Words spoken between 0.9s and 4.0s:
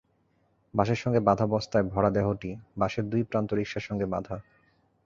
সঙ্গে বাঁধা বস্তায় ভরা দেহটি, বাঁশের দুই প্রান্ত রিকশার